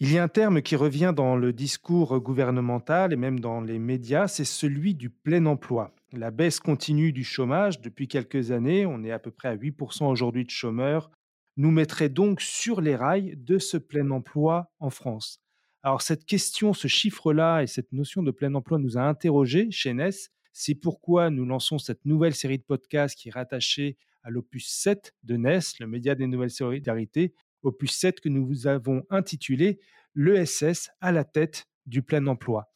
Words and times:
Il 0.00 0.12
y 0.12 0.18
a 0.18 0.22
un 0.22 0.28
terme 0.28 0.62
qui 0.62 0.76
revient 0.76 1.12
dans 1.14 1.34
le 1.34 1.52
discours 1.52 2.20
gouvernemental 2.20 3.12
et 3.12 3.16
même 3.16 3.40
dans 3.40 3.60
les 3.60 3.80
médias, 3.80 4.28
c'est 4.28 4.44
celui 4.44 4.94
du 4.94 5.10
plein 5.10 5.44
emploi. 5.46 5.92
La 6.12 6.30
baisse 6.30 6.60
continue 6.60 7.12
du 7.12 7.24
chômage 7.24 7.80
depuis 7.80 8.06
quelques 8.06 8.52
années, 8.52 8.86
on 8.86 9.02
est 9.02 9.10
à 9.10 9.18
peu 9.18 9.32
près 9.32 9.48
à 9.48 9.56
8% 9.56 10.04
aujourd'hui 10.08 10.44
de 10.44 10.50
chômeurs, 10.50 11.10
nous 11.56 11.72
mettrait 11.72 12.10
donc 12.10 12.40
sur 12.40 12.80
les 12.80 12.94
rails 12.94 13.34
de 13.38 13.58
ce 13.58 13.76
plein 13.76 14.08
emploi 14.12 14.70
en 14.78 14.90
France. 14.90 15.40
Alors 15.82 16.02
cette 16.02 16.26
question, 16.26 16.74
ce 16.74 16.86
chiffre-là 16.86 17.62
et 17.62 17.66
cette 17.66 17.90
notion 17.90 18.22
de 18.22 18.30
plein 18.30 18.54
emploi 18.54 18.78
nous 18.78 18.98
a 18.98 19.02
interrogés 19.02 19.68
chez 19.72 19.94
NES. 19.94 20.10
C'est 20.52 20.76
pourquoi 20.76 21.28
nous 21.28 21.44
lançons 21.44 21.80
cette 21.80 22.04
nouvelle 22.04 22.36
série 22.36 22.58
de 22.58 22.62
podcasts 22.62 23.18
qui 23.18 23.30
est 23.30 23.32
rattachée 23.32 23.96
à 24.22 24.30
l'opus 24.30 24.68
7 24.68 25.16
de 25.24 25.36
NES, 25.36 25.58
le 25.80 25.88
média 25.88 26.14
des 26.14 26.28
nouvelles 26.28 26.50
solidarités, 26.50 27.34
opus 27.62 27.92
7 27.92 28.20
que 28.20 28.28
nous 28.28 28.46
vous 28.46 28.66
avons 28.66 29.04
intitulé 29.10 29.80
L'ESS 30.14 30.90
à 31.00 31.12
la 31.12 31.24
tête 31.24 31.66
du 31.86 32.02
plein 32.02 32.26
emploi. 32.26 32.72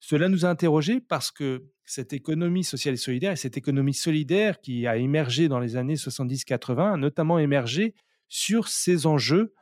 Cela 0.00 0.28
nous 0.28 0.44
a 0.44 0.50
interrogés 0.50 1.00
parce 1.00 1.30
que 1.30 1.64
cette 1.84 2.12
économie 2.12 2.64
sociale 2.64 2.94
et 2.94 2.98
solidaire 2.98 3.32
et 3.32 3.36
cette 3.36 3.56
économie 3.56 3.94
solidaire 3.94 4.60
qui 4.60 4.86
a 4.86 4.96
émergé 4.96 5.48
dans 5.48 5.58
les 5.58 5.76
années 5.76 5.94
70-80 5.94 6.94
a 6.94 6.96
notamment 6.96 7.38
émergé 7.38 7.94
sur 8.28 8.68
ces 8.68 9.06
enjeux 9.06 9.54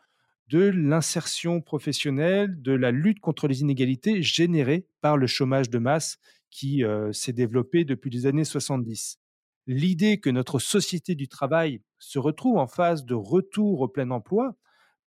de 0.48 0.68
l'insertion 0.68 1.60
professionnelle, 1.60 2.60
de 2.60 2.72
la 2.72 2.90
lutte 2.90 3.20
contre 3.20 3.48
les 3.48 3.60
inégalités 3.60 4.22
générées 4.22 4.86
par 5.00 5.16
le 5.16 5.26
chômage 5.26 5.70
de 5.70 5.78
masse 5.78 6.18
qui 6.50 6.84
euh, 6.84 7.12
s'est 7.12 7.32
développé 7.32 7.84
depuis 7.84 8.10
les 8.10 8.26
années 8.26 8.44
70 8.44 9.21
l'idée 9.66 10.18
que 10.18 10.30
notre 10.30 10.58
société 10.58 11.14
du 11.14 11.28
travail 11.28 11.80
se 11.98 12.18
retrouve 12.18 12.58
en 12.58 12.66
phase 12.66 13.04
de 13.04 13.14
retour 13.14 13.80
au 13.80 13.88
plein 13.88 14.10
emploi 14.10 14.56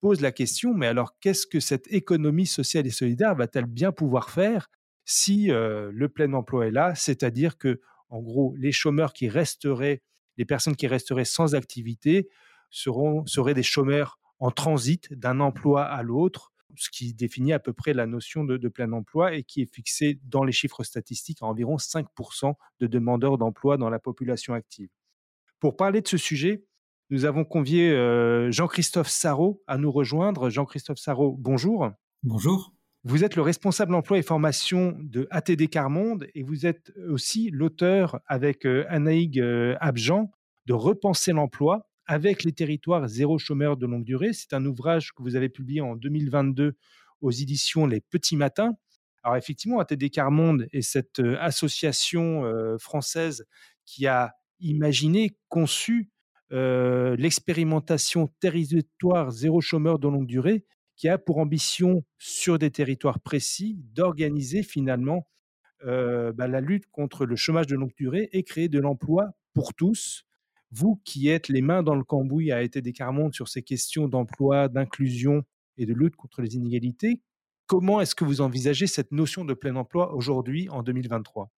pose 0.01 0.21
la 0.21 0.31
question, 0.31 0.73
mais 0.73 0.87
alors 0.87 1.17
qu'est-ce 1.19 1.47
que 1.47 1.59
cette 1.59 1.91
économie 1.91 2.45
sociale 2.45 2.85
et 2.85 2.91
solidaire 2.91 3.35
va-t-elle 3.35 3.65
bien 3.65 3.91
pouvoir 3.91 4.29
faire 4.29 4.69
si 5.03 5.51
euh, 5.51 5.91
le 5.93 6.09
plein 6.09 6.31
emploi 6.33 6.67
est 6.67 6.71
là? 6.71 6.95
C'est-à-dire 6.95 7.57
que, 7.57 7.81
en 8.09 8.21
gros, 8.21 8.55
les 8.57 8.71
chômeurs 8.71 9.13
qui 9.13 9.29
resteraient, 9.29 10.03
les 10.37 10.45
personnes 10.45 10.75
qui 10.75 10.87
resteraient 10.87 11.25
sans 11.25 11.55
activité 11.55 12.29
seraient 12.69 13.53
des 13.53 13.63
chômeurs 13.63 14.19
en 14.39 14.51
transit 14.51 15.11
d'un 15.13 15.39
emploi 15.39 15.83
à 15.85 16.03
l'autre, 16.03 16.51
ce 16.77 16.89
qui 16.89 17.13
définit 17.13 17.53
à 17.53 17.59
peu 17.59 17.73
près 17.73 17.93
la 17.93 18.05
notion 18.05 18.43
de, 18.43 18.67
plein 18.67 18.91
emploi 18.91 19.33
et 19.33 19.43
qui 19.43 19.61
est 19.61 19.73
fixé 19.73 20.19
dans 20.23 20.43
les 20.43 20.51
chiffres 20.51 20.83
statistiques 20.83 21.41
à 21.41 21.45
environ 21.45 21.77
5% 21.77 22.53
de 22.79 22.87
demandeurs 22.87 23.37
d'emploi 23.37 23.77
dans 23.77 23.89
la 23.89 23.99
population 23.99 24.53
active. 24.53 24.89
Pour 25.59 25.75
parler 25.77 26.01
de 26.01 26.07
ce 26.07 26.17
sujet, 26.17 26.65
nous 27.09 27.25
avons 27.25 27.45
convié 27.45 27.91
euh, 27.91 28.51
Jean-Christophe 28.51 29.09
Sarrault 29.09 29.63
à 29.67 29.77
nous 29.77 29.91
rejoindre. 29.91 30.49
Jean-Christophe 30.49 30.97
Sarrault, 30.97 31.35
bonjour. 31.39 31.91
Bonjour. 32.23 32.73
Vous 33.03 33.23
êtes 33.23 33.35
le 33.35 33.43
responsable 33.43 33.93
emploi 33.93 34.17
et 34.17 34.23
formation 34.23 34.97
de 34.99 35.27
ATD 35.29 35.69
Carmonde 35.69 36.27
et 36.33 36.41
vous 36.41 36.65
êtes 36.65 36.91
aussi 37.07 37.51
l'auteur 37.51 38.19
avec 38.25 38.65
euh, 38.65 38.83
Anaïg 38.89 39.39
euh, 39.39 39.75
Abjan 39.79 40.31
de 40.65 40.73
Repenser 40.73 41.31
l'emploi, 41.31 41.87
avec 42.07 42.43
les 42.43 42.51
territoires 42.51 43.07
zéro 43.07 43.37
chômeur 43.37 43.77
de 43.77 43.85
longue 43.85 44.03
durée. 44.03 44.33
C'est 44.33 44.53
un 44.53 44.65
ouvrage 44.65 45.13
que 45.13 45.23
vous 45.23 45.35
avez 45.35 45.49
publié 45.49 45.81
en 45.81 45.95
2022 45.95 46.75
aux 47.21 47.31
éditions 47.31 47.85
Les 47.85 48.01
Petits 48.01 48.37
Matins. 48.37 48.73
Alors 49.23 49.37
effectivement, 49.37 49.79
ATD 49.79 50.11
Carmonde 50.11 50.67
est 50.71 50.83
cette 50.83 51.19
euh, 51.19 51.35
association 51.39 52.45
euh, 52.45 52.77
française 52.77 53.45
qui 53.83 54.05
a 54.05 54.35
imaginé, 54.59 55.35
conçu 55.49 56.11
euh, 56.51 57.15
l'expérimentation 57.17 58.27
territoire 58.39 59.31
zéro 59.31 59.61
chômeur 59.61 59.97
de 59.97 60.07
longue 60.07 60.27
durée, 60.27 60.63
qui 60.95 61.09
a 61.09 61.17
pour 61.17 61.39
ambition 61.39 62.05
sur 62.19 62.59
des 62.59 62.69
territoires 62.69 63.19
précis 63.19 63.79
d'organiser 63.93 64.63
finalement 64.63 65.27
bah, 65.83 66.47
la 66.47 66.61
lutte 66.61 66.87
contre 66.89 67.27
le 67.27 67.35
chômage 67.35 67.67
de 67.67 67.75
longue 67.75 67.93
durée 67.95 68.29
et 68.31 68.41
créer 68.41 68.69
de 68.69 68.79
l'emploi 68.79 69.33
pour 69.53 69.75
tous 69.75 70.24
vous 70.75 71.01
qui 71.05 71.29
êtes 71.29 71.47
les 71.47 71.61
mains 71.61 71.83
dans 71.83 71.95
le 71.95 72.03
cambouis 72.03 72.51
à 72.51 72.61
été 72.61 72.81
des 72.81 72.93
sur 73.31 73.47
ces 73.47 73.63
questions 73.63 74.07
d'emploi, 74.07 74.67
d'inclusion 74.67 75.43
et 75.77 75.85
de 75.85 75.93
lutte 75.93 76.15
contre 76.15 76.41
les 76.41 76.55
inégalités, 76.55 77.21
comment 77.65 78.01
est-ce 78.01 78.15
que 78.15 78.25
vous 78.25 78.41
envisagez 78.41 78.87
cette 78.87 79.11
notion 79.11 79.45
de 79.45 79.53
plein 79.53 79.75
emploi 79.75 80.13
aujourd'hui 80.13 80.69
en 80.69 80.83
2023 80.83 81.51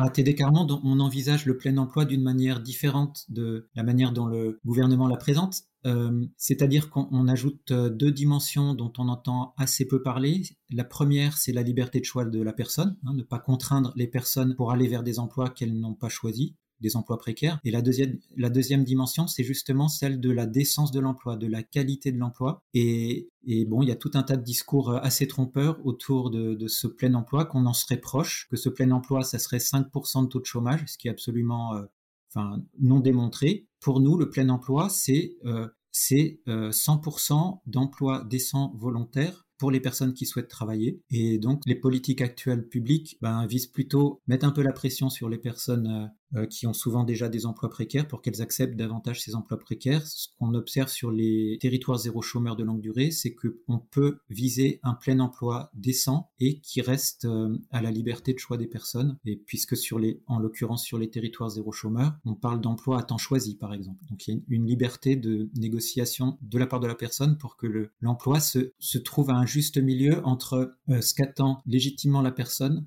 à 0.00 0.10
TD 0.10 0.36
Carmonde, 0.36 0.78
on 0.84 1.00
envisage 1.00 1.44
le 1.44 1.56
plein 1.56 1.76
emploi 1.76 2.04
d'une 2.04 2.22
manière 2.22 2.60
différente 2.60 3.24
de 3.28 3.68
la 3.74 3.82
manière 3.82 4.12
dont 4.12 4.26
le 4.26 4.60
gouvernement 4.64 5.08
la 5.08 5.16
présente. 5.16 5.62
Euh, 5.86 6.24
c'est-à-dire 6.36 6.88
qu'on 6.88 7.26
ajoute 7.26 7.72
euh, 7.72 7.90
deux 7.90 8.12
dimensions 8.12 8.74
dont 8.74 8.92
on 8.98 9.08
entend 9.08 9.54
assez 9.56 9.88
peu 9.88 10.00
parler. 10.00 10.42
La 10.70 10.84
première, 10.84 11.36
c'est 11.36 11.50
la 11.50 11.64
liberté 11.64 11.98
de 11.98 12.04
choix 12.04 12.24
de 12.24 12.40
la 12.40 12.52
personne, 12.52 12.96
hein, 13.06 13.12
ne 13.12 13.24
pas 13.24 13.40
contraindre 13.40 13.92
les 13.96 14.06
personnes 14.06 14.54
pour 14.54 14.70
aller 14.70 14.86
vers 14.86 15.02
des 15.02 15.18
emplois 15.18 15.50
qu'elles 15.50 15.76
n'ont 15.76 15.94
pas 15.94 16.08
choisis 16.08 16.52
des 16.80 16.96
emplois 16.96 17.18
précaires. 17.18 17.60
Et 17.64 17.70
la 17.70 17.82
deuxième, 17.82 18.18
la 18.36 18.50
deuxième 18.50 18.84
dimension, 18.84 19.26
c'est 19.26 19.44
justement 19.44 19.88
celle 19.88 20.20
de 20.20 20.30
la 20.30 20.46
décence 20.46 20.92
de 20.92 21.00
l'emploi, 21.00 21.36
de 21.36 21.46
la 21.46 21.62
qualité 21.62 22.12
de 22.12 22.18
l'emploi. 22.18 22.62
Et, 22.74 23.28
et, 23.46 23.64
bon, 23.64 23.82
il 23.82 23.88
y 23.88 23.92
a 23.92 23.96
tout 23.96 24.10
un 24.14 24.22
tas 24.22 24.36
de 24.36 24.42
discours 24.42 24.90
euh, 24.90 24.98
assez 25.02 25.26
trompeurs 25.26 25.84
autour 25.84 26.30
de, 26.30 26.66
ce 26.68 26.86
plein 26.86 27.14
emploi, 27.14 27.44
qu'on 27.44 27.66
en 27.66 27.72
serait 27.72 28.00
proche, 28.00 28.48
que 28.50 28.56
ce 28.56 28.68
plein 28.68 28.90
emploi, 28.90 29.22
ça 29.22 29.38
serait 29.38 29.58
5% 29.58 30.24
de 30.24 30.28
taux 30.28 30.40
de 30.40 30.46
chômage, 30.46 30.84
ce 30.86 30.98
qui 30.98 31.08
est 31.08 31.10
absolument 31.10 31.74
euh, 31.74 31.84
enfin, 32.32 32.62
non 32.80 33.00
démontré. 33.00 33.66
Pour 33.80 34.00
nous, 34.00 34.16
le 34.16 34.28
plein 34.28 34.48
emploi, 34.48 34.88
c'est 34.88 35.36
euh, 35.44 35.68
c'est 35.90 36.40
100% 36.46 37.60
d'emplois 37.66 38.22
décents 38.22 38.72
volontaires 38.76 39.48
pour 39.58 39.70
les 39.70 39.80
personnes 39.80 40.14
qui 40.14 40.24
souhaitent 40.24 40.48
travailler. 40.48 41.02
Et 41.10 41.38
donc, 41.38 41.62
les 41.66 41.74
politiques 41.74 42.20
actuelles 42.20 42.66
publiques 42.66 43.18
ben, 43.20 43.46
visent 43.46 43.66
plutôt 43.66 44.22
mettre 44.26 44.46
un 44.46 44.52
peu 44.52 44.62
la 44.62 44.72
pression 44.72 45.10
sur 45.10 45.28
les 45.28 45.38
personnes 45.38 45.88
euh, 45.88 46.06
qui 46.50 46.66
ont 46.66 46.72
souvent 46.72 47.04
déjà 47.04 47.28
des 47.28 47.46
emplois 47.46 47.70
précaires 47.70 48.06
pour 48.06 48.22
qu'elles 48.22 48.42
acceptent 48.42 48.76
davantage 48.76 49.22
ces 49.22 49.34
emplois 49.34 49.58
précaires. 49.58 50.06
Ce 50.06 50.28
qu'on 50.38 50.54
observe 50.54 50.88
sur 50.88 51.10
les 51.10 51.58
territoires 51.60 51.98
zéro 51.98 52.22
chômeur 52.22 52.56
de 52.56 52.64
longue 52.64 52.80
durée, 52.80 53.10
c'est 53.10 53.34
qu'on 53.34 53.78
peut 53.78 54.18
viser 54.30 54.80
un 54.82 54.94
plein 54.94 55.20
emploi 55.20 55.70
décent 55.74 56.30
et 56.40 56.60
qui 56.60 56.80
reste 56.80 57.24
euh, 57.24 57.56
à 57.70 57.82
la 57.82 57.90
liberté 57.90 58.32
de 58.32 58.38
choix 58.38 58.56
des 58.56 58.66
personnes. 58.66 59.18
Et 59.24 59.36
puisque 59.36 59.76
sur 59.76 59.98
les, 59.98 60.22
en 60.26 60.38
l'occurrence 60.38 60.84
sur 60.84 60.98
les 60.98 61.10
territoires 61.10 61.50
zéro 61.50 61.72
chômeur, 61.72 62.16
on 62.24 62.34
parle 62.34 62.60
d'emploi 62.60 62.98
à 62.98 63.02
temps 63.02 63.18
choisi 63.18 63.56
par 63.56 63.74
exemple. 63.74 64.04
Donc 64.10 64.26
il 64.26 64.34
y 64.34 64.36
a 64.36 64.40
une 64.48 64.66
liberté 64.66 65.16
de 65.16 65.50
négociation 65.56 66.38
de 66.42 66.58
la 66.58 66.66
part 66.66 66.80
de 66.80 66.86
la 66.86 66.94
personne 66.94 67.38
pour 67.38 67.56
que 67.56 67.90
l'emploi 68.00 68.40
se, 68.40 68.98
trouve 68.98 69.30
à 69.30 69.34
un 69.34 69.46
juste 69.46 69.78
milieu 69.78 70.24
entre 70.26 70.74
euh, 70.88 71.00
ce 71.00 71.14
qu'attend 71.14 71.62
légitimement 71.66 72.20
la 72.20 72.32
personne, 72.32 72.86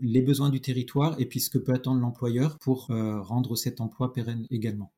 les 0.00 0.20
besoins 0.20 0.50
du 0.50 0.60
territoire 0.60 1.18
et 1.18 1.26
puis 1.26 1.40
ce 1.40 1.50
que 1.50 1.58
peut 1.58 1.72
attendre 1.72 2.00
l'employeur 2.00 2.58
pour 2.68 2.90
euh, 2.90 3.22
rendre 3.22 3.56
cet 3.56 3.80
emploi 3.80 4.12
pérenne 4.12 4.46
également. 4.50 4.92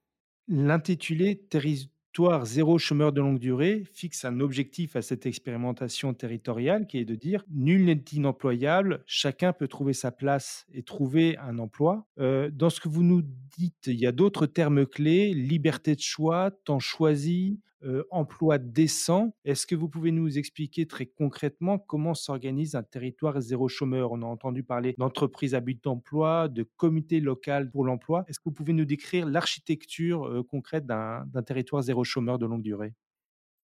L'intitulé 0.49 1.37
Territoire 1.37 2.45
zéro 2.45 2.79
chômeur 2.79 3.13
de 3.13 3.21
longue 3.21 3.39
durée 3.39 3.85
fixe 3.93 4.25
un 4.25 4.41
objectif 4.41 4.97
à 4.97 5.03
cette 5.03 5.25
expérimentation 5.25 6.13
territoriale 6.13 6.89
qui 6.89 6.99
est 6.99 7.05
de 7.05 7.15
dire 7.15 7.45
nul 7.49 7.85
n'est 7.85 8.05
inemployable, 8.13 9.05
chacun 9.07 9.53
peut 9.53 9.69
trouver 9.69 9.93
sa 9.93 10.11
place 10.11 10.67
et 10.73 10.83
trouver 10.83 11.39
un 11.39 11.61
emploi. 11.61 12.09
Euh, 12.19 12.51
dans 12.53 12.71
ce 12.71 12.81
que 12.81 12.89
vous 12.89 13.05
nous 13.05 13.23
dites, 13.57 13.87
il 13.87 14.01
y 14.01 14.07
a 14.07 14.11
d'autres 14.11 14.47
termes 14.47 14.85
clés, 14.85 15.33
liberté 15.33 15.95
de 15.95 16.01
choix, 16.01 16.51
temps 16.51 16.81
choisi, 16.81 17.61
euh, 17.85 18.05
emploi 18.11 18.59
décent. 18.59 19.35
Est-ce 19.45 19.67
que 19.67 19.75
vous 19.75 19.89
pouvez 19.89 20.13
nous 20.13 20.39
expliquer 20.39 20.87
très 20.87 21.07
concrètement 21.07 21.79
comment 21.79 22.15
s'organise 22.15 22.75
un 22.75 22.83
territoire 22.83 23.41
zéro 23.41 23.69
chômeur? 23.69 24.13
On 24.13 24.23
a 24.23 24.27
entendu 24.27 24.63
parler 24.63 24.95
d'entreprises 24.99 25.55
à 25.55 25.61
but 25.61 25.83
d'emploi, 25.83 26.49
de 26.49 26.63
comités 26.77 27.21
local 27.21 27.71
pour 27.71 27.85
l'emploi. 27.85 28.25
Est-ce 28.29 28.39
que 28.39 28.45
vous 28.47 28.53
pouvez 28.53 28.73
nous 28.73 28.85
décrire 28.85 29.27
l'architecture 29.27 30.25
euh, 30.25 30.43
concrète 30.43 30.87
d'un 30.87 31.43
territoire 31.45 31.83
zéro 31.83 32.05
chômeur 32.05 32.39
de 32.39 32.47
longue 32.47 32.63
durée? 32.63 32.95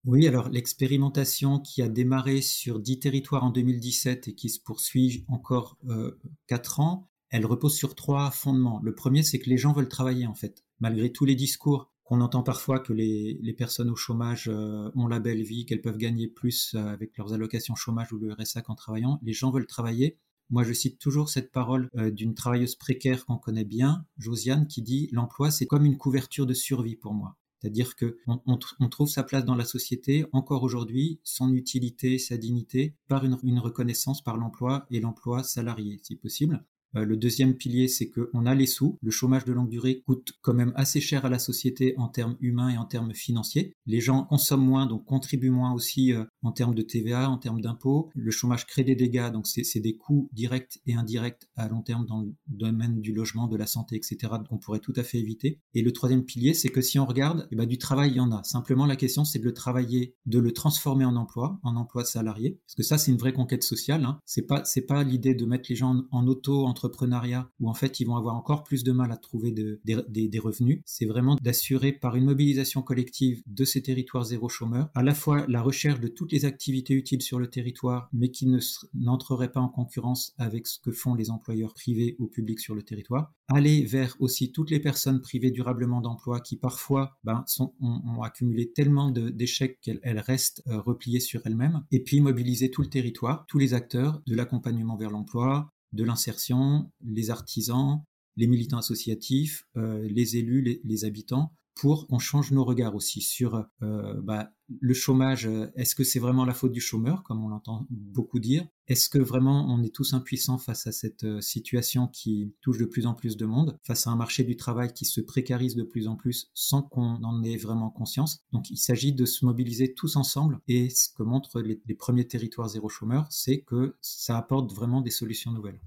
Oui, 0.06 0.28
alors 0.28 0.48
l'expérimentation 0.48 1.58
qui 1.58 1.82
a 1.82 1.88
démarré 1.88 2.40
sur 2.40 2.78
10 2.78 3.00
territoires 3.00 3.42
en 3.42 3.50
2017 3.50 4.28
et 4.28 4.34
qui 4.34 4.48
se 4.48 4.60
poursuit 4.60 5.24
encore 5.26 5.76
euh, 5.88 6.16
4 6.46 6.78
ans, 6.78 7.10
elle 7.30 7.44
repose 7.44 7.74
sur 7.74 7.96
trois 7.96 8.30
fondements. 8.30 8.80
Le 8.84 8.94
premier, 8.94 9.24
c'est 9.24 9.40
que 9.40 9.50
les 9.50 9.58
gens 9.58 9.72
veulent 9.72 9.88
travailler 9.88 10.26
en 10.26 10.34
fait. 10.34 10.64
Malgré 10.78 11.10
tous 11.10 11.24
les 11.24 11.34
discours 11.34 11.92
qu'on 12.06 12.20
entend 12.20 12.44
parfois 12.44 12.79
que 12.79 12.93
les, 12.93 13.55
personnes 13.58 13.91
au 13.91 13.97
chômage 13.97 14.49
euh, 14.49 14.91
ont 14.94 15.08
la 15.08 15.19
belle 15.19 15.43
vie, 15.43 15.67
qu'elles 15.67 15.82
peuvent 15.82 15.99
gagner 15.99 16.29
plus 16.29 16.75
euh, 16.75 16.87
avec 16.87 17.17
leurs 17.19 17.32
allocations 17.32 17.75
chômage 17.75 18.12
ou 18.12 18.19
le 18.19 18.32
RSA 18.32 18.62
qu'en 18.62 18.76
travaillant. 18.76 19.19
Les 19.23 19.32
gens 19.32 19.50
veulent 19.50 19.67
travailler. 19.67 20.17
Moi, 20.49 20.62
je 20.62 20.73
cite 20.73 21.00
toujours 21.00 21.29
cette 21.29 21.50
parole 21.50 21.91
euh, 21.97 22.12
d'une 22.12 22.35
travailleuse 22.35 22.76
précaire 22.76 23.26
qu'on 23.26 23.38
connaît 23.38 23.64
bien, 23.64 24.06
Josiane, 24.19 24.69
qui 24.69 24.82
dit 24.82 25.08
L'emploi, 25.11 25.50
c'est 25.50 25.67
comme 25.67 25.85
une 25.85 25.99
couverture 25.99 26.47
de 26.47 26.55
survie 26.55 26.94
pour 26.94 27.12
moi. 27.12 27.37
C'est-à-dire 27.58 27.97
que 27.97 28.19
on, 28.26 28.88
trouve 28.88 29.09
sa 29.09 29.25
place 29.25 29.44
dans 29.44 29.56
la 29.56 29.64
société 29.64 30.26
encore 30.32 30.62
aujourd'hui, 30.62 31.19
son 31.25 31.52
utilité, 31.55 32.19
sa 32.19 32.37
dignité, 32.37 32.94
par 33.09 33.25
une 33.25 33.59
reconnaissance 33.59 34.23
par 34.23 34.37
l'emploi 34.37 34.87
et 34.91 35.00
l'emploi 35.00 35.43
salarié, 35.43 35.99
si 36.02 36.14
possible. 36.14 36.64
Euh, 36.96 37.04
le 37.04 37.16
deuxième 37.16 37.54
pilier, 37.54 37.88
c'est 37.88 38.10
qu'on 38.10 38.46
a 38.46 38.54
les 38.54 38.66
sous. 38.66 38.98
Le 39.02 39.10
chômage 39.10 39.44
de 39.44 39.52
longue 39.52 39.69
durée 39.69 40.02
coûte 40.06 40.32
quand 40.40 40.54
même 40.54 40.72
assez 40.76 41.00
cher 41.00 41.25
à 41.25 41.28
la 41.28 41.38
société 41.38 41.94
en 41.98 42.08
termes 42.08 42.37
humains 42.40 42.70
et 42.70 42.78
en 42.78 42.84
termes 42.84 43.12
financiers. 43.14 43.75
Les 43.87 44.00
gens 44.00 44.25
consomment 44.25 44.64
moins, 44.64 44.87
donc 44.87 45.04
contribuent 45.04 45.50
moins 45.50 45.72
aussi 45.72 46.12
euh, 46.12 46.25
en 46.43 46.52
termes 46.52 46.75
de 46.75 46.82
TVA, 46.82 47.31
en 47.31 47.38
termes 47.38 47.60
d'impôts. 47.60 48.10
Le 48.14 48.31
chômage 48.31 48.66
crée 48.66 48.84
des 48.84 48.96
dégâts, 48.96 49.31
donc 49.31 49.46
c'est 49.46 49.81
des 49.81 49.96
coûts 49.96 50.28
directs 50.32 50.78
et 50.87 50.94
indirects 50.94 51.48
à 51.56 51.69
long 51.69 51.82
terme 51.82 52.06
dans 52.06 52.20
le 52.20 52.32
domaine 52.48 53.00
du 53.00 53.12
logement, 53.12 53.46
de 53.46 53.56
la 53.56 53.66
santé, 53.66 53.96
etc. 53.96 54.32
qu'on 54.49 54.58
pourrait 54.58 54.81
tout 54.81 54.94
à 54.96 55.02
fait 55.02 55.19
éviter. 55.19 55.60
Et 55.75 55.82
le 55.82 55.92
troisième 55.92 56.25
pilier, 56.25 56.54
c'est 56.54 56.69
que 56.69 56.81
si 56.81 56.99
on 56.99 57.06
regarde, 57.06 57.46
eh 57.50 57.56
ben, 57.56 57.66
du 57.66 57.78
travail, 57.78 58.10
il 58.10 58.16
y 58.16 58.20
en 58.20 58.32
a. 58.32 58.42
Simplement, 58.44 58.87
la 58.87 58.96
question, 58.96 59.25
c'est 59.25 59.38
de 59.38 59.44
le 59.44 59.54
travailler, 59.54 60.14
de 60.26 60.38
le 60.38 60.52
transformer 60.52 61.04
en 61.04 61.16
emploi, 61.16 61.58
en 61.62 61.76
emploi 61.76 62.04
salarié. 62.04 62.58
Parce 62.66 62.75
que 62.75 62.82
ça, 62.82 62.99
c'est 62.99 63.10
une 63.10 63.19
vraie 63.19 63.32
conquête 63.32 63.62
sociale. 63.62 64.04
Hein. 64.04 64.20
C'est 64.25 64.46
pas, 64.46 64.62
pas 64.88 65.04
l'idée 65.04 65.34
de 65.34 65.44
mettre 65.44 65.66
les 65.69 65.76
gens 65.76 66.06
en, 66.10 66.19
en 66.19 66.26
auto, 66.26 66.64
entre 66.64 66.86
entrepreneuriat 66.87 67.50
où 67.61 67.69
en 67.69 67.75
fait 67.75 68.00
ils 68.00 68.06
vont 68.06 68.17
avoir 68.17 68.35
encore 68.35 68.65
plus 68.65 68.85
de 68.85 68.93
mal 68.93 69.12
à 69.12 69.17
trouver 69.17 69.53
des, 69.53 70.38
revenus, 70.38 70.83
c'est 70.85 71.06
vraiment 71.06 71.37
d'assurer 71.41 71.93
par 71.93 72.17
une 72.17 72.25
mobilisation 72.25 72.83
collective 72.83 73.43
de 73.47 73.65
ces 73.65 73.83
territoires 73.83 74.25
zéro 74.25 74.49
chômeur, 74.49 74.91
à 74.94 75.03
la 75.03 75.15
fois 75.15 75.44
la 75.49 75.62
recherche 75.62 76.00
de 76.00 76.09
toutes 76.09 76.33
les 76.33 76.44
activités 76.44 76.94
utiles 76.94 77.23
sur 77.23 77.38
le 77.38 77.49
territoire, 77.49 78.09
mais 78.12 78.31
qui 78.31 78.49
n'entreraient 78.94 79.53
pas 79.53 79.61
en 79.61 79.69
concurrence 79.69 80.35
avec 80.38 80.67
ce 80.67 80.79
que 80.79 80.93
font 80.93 81.15
les 81.15 81.31
employeurs 81.31 81.75
privés 81.75 82.17
ou 82.19 82.27
publics 82.27 82.61
sur 82.61 82.75
le 82.75 82.83
territoire, 82.83 83.33
aller 83.49 83.85
vers 83.85 84.15
aussi 84.21 84.53
toutes 84.53 84.71
les 84.71 84.81
personnes 84.81 85.21
privées 85.21 85.50
durablement 85.50 86.00
d'emploi 86.00 86.41
qui 86.41 86.56
parfois 86.56 87.17
ben, 87.25 87.44
ont, 87.81 88.23
accumulé 88.23 88.73
tellement 88.73 89.11
d'échecs 89.11 89.81
qu'elles 89.81 90.19
restent 90.19 90.62
euh, 90.69 90.81
repliées 90.81 91.21
sur 91.21 91.41
elles-mêmes, 91.44 91.83
et 91.91 92.03
puis 92.03 92.21
mobiliser 92.21 92.71
tout 92.71 92.83
le 92.83 92.88
territoire, 92.88 93.44
tous 93.47 93.59
les 93.59 93.75
acteurs 93.75 94.21
de 94.27 94.35
l'accompagnement 94.35 94.97
vers 94.97 95.11
l'emploi, 95.11 95.73
de 95.93 96.05
l'insertion, 96.05 96.91
les 97.00 97.31
artisans, 97.31 98.03
les 98.37 98.47
militants 98.47 98.79
associatifs, 98.79 99.65
euh, 99.77 100.06
les 100.09 100.37
élus, 100.37 100.81
les, 100.85 101.05
habitants, 101.05 101.53
pour 101.76 102.06
qu'on 102.08 102.19
change 102.19 102.52
nos 102.52 102.64
regards 102.64 102.94
aussi 102.94 103.20
sur 103.20 103.67
euh, 103.82 104.14
bah, 104.23 104.50
le 104.81 104.94
chômage. 104.94 105.49
Est-ce 105.76 105.94
que 105.94 106.05
c'est 106.05 106.19
vraiment 106.19 106.46
la 106.46 106.55
faute 106.55 106.73
du 106.73 106.81
chômeur, 106.81 107.23
comme 107.23 107.44
on 107.44 107.49
l'entend 107.49 107.87
beaucoup 107.90 108.40
dire? 108.40 108.67
Est-ce 108.88 109.11
que 109.11 109.19
vraiment 109.19 109.67
on 109.69 109.82
est 109.82 109.94
tous 109.94 110.14
impuissants 110.14 110.56
face 110.56 110.87
à 110.87 110.93
cette 110.93 111.25
euh, 111.25 111.40
situation 111.40 112.08
qui 112.08 112.55
touche 112.62 112.78
de 112.78 112.87
plus 112.87 113.06
en 113.06 113.12
plus 113.12 113.37
de 113.37 113.44
monde, 113.44 113.78
face 113.82 114.06
à 114.06 114.11
un 114.11 114.17
marché 114.17 114.43
du 114.43 114.56
travail 114.56 114.93
qui 114.94 115.05
se 115.05 115.20
précarise 115.20 115.76
de 115.76 115.82
plus 115.82 116.08
en 116.08 116.17
plus 116.17 116.50
sans 116.55 116.82
qu'on 116.82 117.23
en 117.23 117.43
ait 117.43 117.58
vraiment 117.58 117.90
conscience? 117.90 118.40
Donc 118.52 118.70
il 118.70 118.78
s'agit 118.78 119.12
de 119.12 119.26
se 119.26 119.44
mobiliser 119.44 119.93
tous 119.93 120.17
ensemble 120.17 120.61
et 120.69 120.88
ce 120.88 121.11
que 121.11 121.23
montrent 121.23 121.61
les, 121.61 121.81
les 121.84 121.94
premiers 121.94 122.26
territoires 122.26 122.70
zéro 122.70 122.88
chômeur, 122.88 123.26
c'est 123.31 123.61
que 123.61 123.96
ça 124.00 124.38
apporte 124.38 124.73
vraiment 124.73 125.02
des 125.02 125.11
solutions 125.11 125.52
nouvelles. 125.52 125.81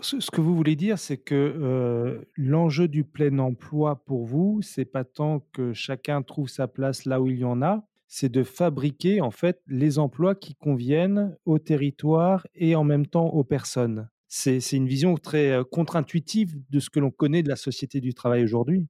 Ce 0.00 0.30
que 0.30 0.40
vous 0.40 0.54
voulez 0.54 0.76
dire, 0.76 0.98
c'est 0.98 1.16
que 1.16 2.24
l'enjeu 2.36 2.88
du 2.88 3.04
plein 3.04 3.38
emploi 3.38 4.04
pour 4.04 4.24
vous, 4.24 4.60
c'est 4.62 4.84
pas 4.84 5.04
tant 5.04 5.40
que 5.52 5.72
chacun 5.72 6.22
trouve 6.22 6.48
sa 6.48 6.68
place 6.68 7.04
là 7.04 7.20
où 7.20 7.28
il 7.28 7.40
y 7.40 7.44
en 7.44 7.62
a, 7.62 7.86
c'est 8.06 8.28
de 8.28 8.42
fabriquer 8.42 9.20
en 9.20 9.30
fait 9.30 9.60
les 9.66 9.98
emplois 9.98 10.34
qui 10.34 10.54
conviennent 10.54 11.36
au 11.46 11.58
territoire 11.58 12.46
et 12.54 12.76
en 12.76 12.84
même 12.84 13.06
temps 13.06 13.28
aux 13.28 13.44
personnes. 13.44 14.08
C'est 14.28 14.60
une 14.72 14.86
vision 14.86 15.16
très 15.16 15.60
contre-intuitive 15.70 16.56
de 16.70 16.78
ce 16.78 16.88
que 16.88 17.00
l'on 17.00 17.10
connaît 17.10 17.42
de 17.42 17.48
la 17.48 17.56
société 17.56 18.00
du 18.00 18.14
travail 18.14 18.44
aujourd'hui. 18.44 18.86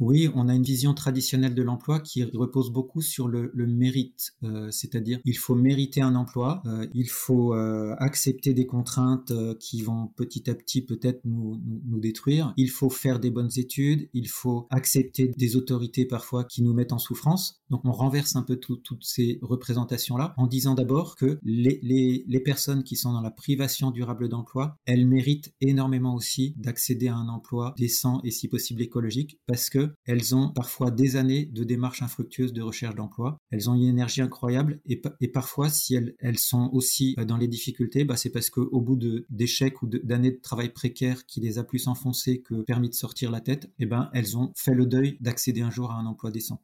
Oui, 0.00 0.30
on 0.34 0.48
a 0.48 0.54
une 0.54 0.62
vision 0.62 0.94
traditionnelle 0.94 1.56
de 1.56 1.62
l'emploi 1.62 1.98
qui 1.98 2.22
repose 2.22 2.70
beaucoup 2.70 3.02
sur 3.02 3.26
le, 3.26 3.50
mérite, 3.54 4.32
euh, 4.44 4.70
c'est-à-dire 4.70 5.18
il 5.24 5.36
faut 5.36 5.56
mériter 5.56 6.00
un 6.00 6.14
emploi, 6.14 6.62
euh, 6.66 6.86
il 6.94 7.08
faut 7.08 7.52
euh, 7.52 7.94
accepter 7.98 8.54
des 8.54 8.66
contraintes 8.66 9.32
qui 9.58 9.82
vont 9.82 10.06
petit 10.16 10.48
à 10.48 10.54
petit 10.54 10.82
peut-être 10.82 11.20
nous, 11.24 11.60
nous, 11.86 11.98
détruire, 11.98 12.54
il 12.56 12.70
faut 12.70 12.90
faire 12.90 13.18
des 13.18 13.30
bonnes 13.30 13.50
études, 13.56 14.08
il 14.14 14.28
faut 14.28 14.68
accepter 14.70 15.28
des 15.36 15.56
autorités 15.56 16.04
parfois 16.04 16.44
qui 16.44 16.62
nous 16.62 16.74
mettent 16.74 16.92
en 16.92 16.98
souffrance. 16.98 17.60
Donc 17.68 17.84
on 17.84 17.92
renverse 17.92 18.36
un 18.36 18.42
peu 18.42 18.56
toutes 18.56 19.04
ces 19.04 19.38
représentations-là 19.42 20.32
en 20.36 20.46
disant 20.46 20.74
d'abord 20.74 21.16
que 21.16 21.38
les, 21.42 21.80
les, 21.82 22.24
les 22.26 22.40
personnes 22.40 22.84
qui 22.84 22.94
sont 22.94 23.12
dans 23.12 23.20
la 23.20 23.32
privation 23.32 23.90
durable 23.90 24.28
d'emploi, 24.28 24.76
elles 24.86 25.06
méritent 25.06 25.52
énormément 25.60 26.14
aussi 26.14 26.54
d'accéder 26.56 27.08
à 27.08 27.16
un 27.16 27.28
emploi 27.28 27.74
décent 27.76 28.20
et 28.22 28.30
si 28.30 28.46
possible 28.46 28.80
écologique 28.82 29.38
parce 29.46 29.70
que 29.70 29.87
elles 30.04 30.34
ont 30.34 30.50
parfois 30.52 30.90
des 30.90 31.16
années 31.16 31.46
de 31.46 31.64
démarches 31.64 32.02
infructueuses 32.02 32.52
de 32.52 32.62
recherche 32.62 32.94
d'emploi. 32.94 33.38
Elles 33.50 33.70
ont 33.70 33.74
une 33.74 33.88
énergie 33.88 34.22
incroyable 34.22 34.80
et, 34.86 35.28
parfois, 35.28 35.68
si 35.68 35.94
elles, 35.94 36.38
sont 36.38 36.70
aussi 36.72 37.14
euh, 37.18 37.24
dans 37.24 37.36
les 37.36 37.48
difficultés, 37.48 38.04
bah, 38.04 38.16
c'est 38.16 38.30
parce 38.30 38.50
qu'au 38.50 38.80
bout 38.80 38.98
d'échecs 39.30 39.82
ou 39.82 39.86
d'années 39.86 40.32
de, 40.32 40.40
travail 40.40 40.72
précaire 40.72 41.26
qui 41.26 41.40
les 41.40 41.58
a 41.58 41.64
plus 41.64 41.88
enfoncées 41.88 42.40
que 42.40 42.62
permis 42.62 42.88
de 42.88 42.94
sortir 42.94 43.30
la 43.30 43.40
tête, 43.40 43.70
eh 43.78 43.86
ben, 43.86 44.10
elles 44.14 44.36
ont 44.36 44.52
fait 44.56 44.74
le 44.74 44.86
deuil 44.86 45.18
d'accéder 45.20 45.60
un 45.60 45.70
jour 45.70 45.90
à 45.90 45.96
un 45.96 46.06
emploi 46.06 46.30
décent. 46.30 46.62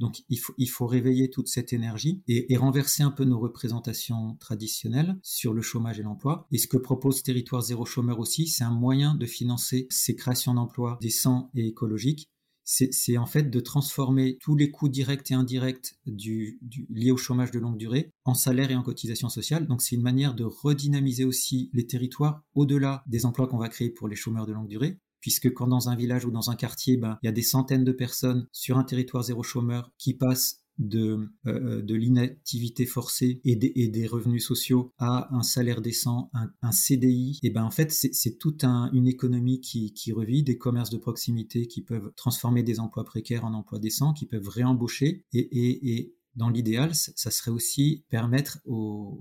Donc 0.00 0.22
il 0.28 0.68
faut, 0.68 0.86
réveiller 0.86 1.30
toute 1.30 1.48
cette 1.48 1.72
énergie 1.72 2.22
et, 2.26 2.52
et, 2.52 2.56
renverser 2.56 3.02
un 3.02 3.10
peu 3.10 3.24
nos 3.24 3.38
représentations 3.38 4.36
traditionnelles 4.40 5.16
sur 5.22 5.54
le 5.54 5.62
chômage 5.62 6.00
et 6.00 6.02
l'emploi. 6.02 6.46
Et 6.50 6.58
ce 6.58 6.66
que 6.66 6.76
propose 6.76 7.22
Territoire 7.22 7.62
Zéro 7.62 7.84
Chômeur 7.84 8.18
aussi, 8.18 8.48
c'est 8.48 8.64
un 8.64 8.72
moyen 8.72 9.14
de 9.14 9.26
financer 9.26 9.86
ces 9.90 10.16
créations 10.16 10.54
d'emplois 10.54 10.98
décents 11.00 11.50
et 11.54 11.66
écologiques 11.66 12.28
c'est 12.64 13.18
en 13.18 13.26
fait 13.26 13.50
de 13.50 13.60
transformer 13.60 14.38
tous 14.40 14.56
les 14.56 14.70
coûts 14.70 14.88
directs 14.88 15.30
et 15.30 15.34
indirects 15.34 15.94
liés 16.06 17.10
au 17.10 17.16
chômage 17.16 17.50
de 17.50 17.58
longue 17.58 17.76
durée 17.76 18.10
en 18.24 18.34
salaire 18.34 18.70
et 18.70 18.76
en 18.76 18.82
cotisation 18.82 19.28
sociale. 19.28 19.66
Donc 19.66 19.82
c'est 19.82 19.96
une 19.96 20.02
manière 20.02 20.34
de 20.34 20.44
redynamiser 20.44 21.24
aussi 21.24 21.70
les 21.72 21.86
territoires 21.86 22.42
au-delà 22.54 23.04
des 23.06 23.26
emplois 23.26 23.46
qu'on 23.46 23.58
va 23.58 23.68
créer 23.68 23.90
pour 23.90 24.08
les 24.08 24.16
chômeurs 24.16 24.46
de 24.46 24.52
longue 24.52 24.68
durée 24.68 24.98
puisque 25.20 25.54
quand 25.54 25.66
dans 25.66 25.88
un 25.88 25.96
village 25.96 26.26
ou 26.26 26.30
dans 26.30 26.50
un 26.50 26.54
quartier, 26.54 26.98
ben, 26.98 27.18
il 27.22 27.26
y 27.26 27.28
a 27.30 27.32
des 27.32 27.40
centaines 27.40 27.82
de 27.82 27.92
personnes 27.92 28.46
sur 28.52 28.76
un 28.76 28.84
territoire 28.84 29.22
zéro 29.22 29.42
chômeur 29.42 29.90
qui 29.96 30.12
passent 30.12 30.63
de, 30.78 31.28
euh, 31.46 31.82
de 31.82 31.94
l'inactivité 31.94 32.86
forcée 32.86 33.40
et 33.44 33.56
des, 33.56 34.06
revenus 34.06 34.44
sociaux 34.46 34.92
à 34.98 35.34
un 35.34 35.42
salaire 35.42 35.80
décent, 35.80 36.30
un, 36.34 36.72
CDI, 36.72 37.38
et 37.42 37.50
ben 37.50 37.64
en 37.64 37.70
fait 37.70 37.90
c'est 37.90 38.38
toute 38.38 38.64
un, 38.64 38.90
une 38.92 39.08
économie 39.08 39.60
qui, 39.60 40.12
revit, 40.12 40.42
des 40.42 40.58
commerces 40.58 40.90
de 40.90 40.98
proximité 40.98 41.66
qui 41.66 41.82
peuvent 41.82 42.12
transformer 42.16 42.62
des 42.62 42.80
emplois 42.80 43.04
précaires 43.04 43.44
en 43.44 43.54
emplois 43.54 43.78
décents, 43.78 44.12
qui 44.12 44.26
peuvent 44.26 44.48
réembaucher 44.48 45.24
et, 45.32 45.38
et, 45.38 45.94
et 45.94 46.14
dans 46.36 46.48
l'idéal, 46.48 46.94
ça 46.94 47.30
serait 47.30 47.52
aussi 47.52 48.04
permettre 48.10 48.58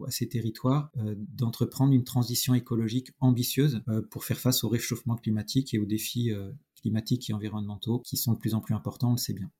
à 0.07 0.11
ces 0.11 0.27
territoires 0.27 0.89
euh, 0.97 1.13
d'entreprendre 1.17 1.93
une 1.93 2.03
transition 2.03 2.55
écologique 2.55 3.11
ambitieuse 3.19 3.81
euh, 3.87 4.01
pour 4.09 4.25
faire 4.25 4.39
face 4.39 4.63
au 4.63 4.69
réchauffement 4.69 5.15
climatique 5.15 5.75
et 5.75 5.79
aux 5.79 5.85
défis 5.85 6.31
climatiques 6.81 7.29
et 7.29 7.33
environnementaux 7.33 7.99
qui 7.99 8.17
sont 8.17 8.33
de 8.33 8.39
plus 8.39 8.55
en 8.55 8.61
plus 8.61 8.73
importants, 8.73 9.09
on 9.09 9.13
le 9.13 9.17
sait 9.17 9.33
bien 9.33 9.51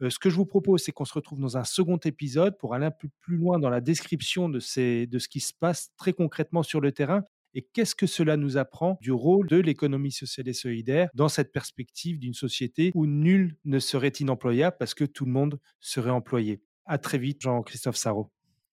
ce 0.00 0.18
que 0.18 0.30
je 0.30 0.36
vous 0.36 0.46
propose, 0.46 0.82
c'est 0.82 0.92
qu'on 0.92 1.04
se 1.04 1.14
retrouve 1.14 1.40
dans 1.40 1.56
un 1.56 1.64
second 1.64 1.98
épisode 2.04 2.56
pour 2.58 2.74
aller 2.74 2.86
un 2.86 2.92
peu 2.92 3.08
plus 3.20 3.36
loin 3.36 3.58
dans 3.58 3.70
la 3.70 3.80
description 3.80 4.48
de, 4.48 4.60
ce 4.60 5.28
qui 5.28 5.40
se 5.40 5.52
passe 5.52 5.92
très 5.96 6.12
concrètement 6.12 6.62
sur 6.62 6.80
le 6.80 6.92
terrain 6.92 7.24
et 7.54 7.62
qu'est-ce 7.72 7.94
que 7.94 8.06
cela 8.06 8.36
nous 8.36 8.56
apprend 8.56 8.98
du 9.00 9.10
rôle 9.10 9.48
de 9.48 9.56
l'économie 9.56 10.12
sociale 10.12 10.48
et 10.48 10.52
solidaire 10.52 11.08
dans 11.14 11.28
cette 11.28 11.50
perspective 11.50 12.18
d'une 12.18 12.34
société 12.34 12.92
où 12.94 13.06
nul 13.06 13.56
ne 13.64 13.78
serait 13.78 14.08
inemployable 14.08 14.76
parce 14.78 14.94
que 14.94 15.04
tout 15.04 15.24
le 15.24 15.32
monde 15.32 15.58
serait 15.80 16.10
employé. 16.10 16.62
À 16.84 16.98
très 16.98 17.18
vite, 17.18 17.40
Jean-Christophe 17.40 17.96
Sarrault. 17.96 18.30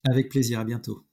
Avec 0.08 0.30
plaisir, 0.30 0.60
à 0.60 0.66
bientôt. 0.66 1.04